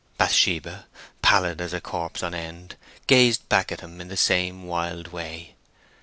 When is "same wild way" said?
4.17-5.53